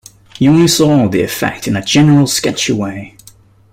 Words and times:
He 0.35 0.67
saw 0.67 0.89
only 0.89 1.09
the 1.09 1.21
effect 1.23 1.67
in 1.67 1.75
a 1.75 1.83
general, 1.85 2.25
sketchy 2.25 2.73
way. 2.73 3.15